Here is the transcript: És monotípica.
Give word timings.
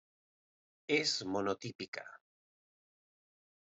És 0.95 1.13
monotípica. 1.35 2.09